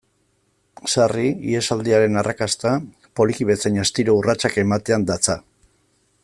[0.93, 2.71] Sarri, ihesaldiaren arrakasta,
[3.21, 5.37] poliki bezain astiro urratsak ematean datza.